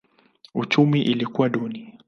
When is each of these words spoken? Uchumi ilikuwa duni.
Uchumi 0.55 1.01
ilikuwa 1.01 1.49
duni. 1.49 1.93